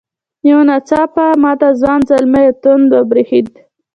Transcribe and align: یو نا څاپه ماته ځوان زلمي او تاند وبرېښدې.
یو 0.49 0.59
نا 0.67 0.77
څاپه 0.89 1.25
ماته 1.43 1.69
ځوان 1.79 2.01
زلمي 2.09 2.43
او 2.49 2.55
تاند 2.63 2.89
وبرېښدې. 2.93 3.61